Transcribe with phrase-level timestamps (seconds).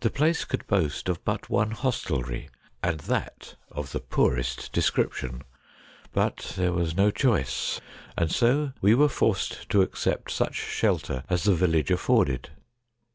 [0.00, 2.48] The place could boast of but one hostelry,
[2.82, 5.42] and that of the poorest description;
[6.10, 7.78] but there was no choice,
[8.16, 12.48] and so we were forced to accept such shelter as the village afforded.